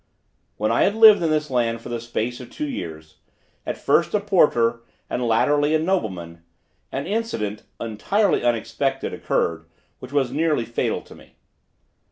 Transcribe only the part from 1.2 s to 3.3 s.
in this land for the space of two years,